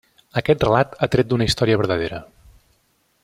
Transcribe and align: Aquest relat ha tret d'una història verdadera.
Aquest 0.39 0.63
relat 0.65 0.95
ha 0.97 1.09
tret 1.15 1.29
d'una 1.33 1.47
història 1.49 1.81
verdadera. 1.83 2.21